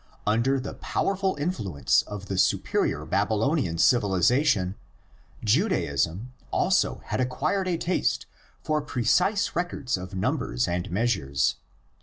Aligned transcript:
Under 0.25 0.59
the 0.59 0.73
powerful 0.73 1.35
influence 1.39 2.01
of 2.07 2.25
the 2.25 2.39
superior 2.39 3.05
Baby 3.05 3.35
lonian 3.35 3.77
civilisation 3.79 4.73
Judaism 5.43 6.33
also 6.49 7.03
had 7.05 7.21
acquired 7.21 7.67
a 7.67 7.77
taste 7.77 8.25
for 8.63 8.81
precise 8.81 9.55
records 9.55 9.97
of 9.97 10.15
numbers 10.15 10.67
and 10.67 10.89
measures. 10.89 11.57